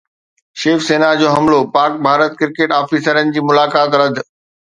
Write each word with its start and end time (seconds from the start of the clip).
شيو 0.59 0.77
سينا 0.87 1.09
جو 1.19 1.27
حملو، 1.35 1.59
پاڪ-ڀارت 1.75 2.31
ڪرڪيٽ 2.39 2.71
آفيسرن 2.79 3.35
جي 3.35 3.47
ملاقات 3.51 4.01
رد 4.03 4.25